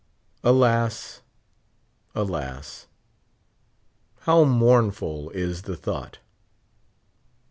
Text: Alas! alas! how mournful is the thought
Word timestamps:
Alas! 0.43 1.21
alas! 2.15 2.87
how 4.21 4.43
mournful 4.43 5.29
is 5.29 5.61
the 5.61 5.77
thought 5.77 6.17